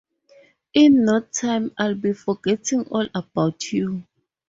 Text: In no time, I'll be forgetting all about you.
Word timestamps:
In 0.73 1.05
no 1.05 1.19
time, 1.19 1.73
I'll 1.77 1.93
be 1.93 2.13
forgetting 2.13 2.85
all 2.85 3.05
about 3.13 3.71
you. 3.71 4.01